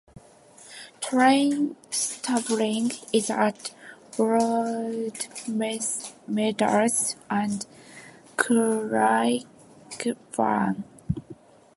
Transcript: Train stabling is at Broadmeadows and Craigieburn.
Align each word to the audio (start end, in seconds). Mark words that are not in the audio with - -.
Train 0.99 1.75
stabling 1.91 2.91
is 3.13 3.29
at 3.29 3.69
Broadmeadows 4.17 7.15
and 7.29 7.65
Craigieburn. 8.35 10.83